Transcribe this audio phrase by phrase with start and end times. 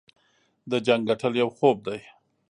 [0.71, 1.99] د جنګ ګټل یو خوب دی.